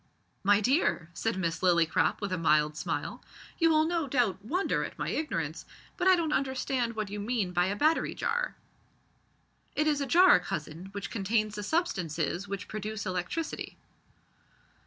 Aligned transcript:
"My 0.43 0.61
dear," 0.61 1.11
said 1.13 1.37
Miss 1.37 1.61
Lillycrop, 1.61 2.21
with 2.21 2.31
a 2.33 2.37
mild 2.39 2.75
smile, 2.75 3.21
"you 3.59 3.69
will 3.69 3.85
no 3.85 4.07
doubt 4.07 4.43
wonder 4.43 4.83
at 4.83 4.97
my 4.97 5.09
ignorance, 5.09 5.63
but 5.95 6.07
I 6.07 6.15
don't 6.15 6.33
understand 6.33 6.95
what 6.95 7.11
you 7.11 7.19
mean 7.19 7.51
by 7.53 7.67
a 7.67 7.75
battery 7.75 8.15
jar." 8.15 8.55
"It 9.75 9.85
is 9.85 10.01
a 10.01 10.07
jar, 10.07 10.39
cousin, 10.39 10.89
which 10.93 11.11
contains 11.11 11.53
the 11.53 11.61
substances 11.61 12.47
which 12.47 12.67
produce 12.67 13.05
electricity." 13.05 13.77